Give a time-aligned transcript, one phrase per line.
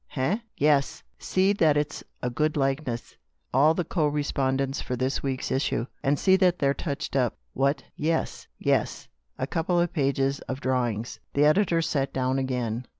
[0.15, 0.39] Eh?
[0.57, 1.03] Yes.
[1.19, 3.15] See that it's a good likeness.
[3.53, 5.85] All the co respon dents for this week's issue.
[6.01, 7.37] And see that they're touched up.
[7.53, 7.83] What?
[7.95, 9.07] Yes, yes.
[9.37, 12.87] A couple of pages of drawings." The editor sat down again.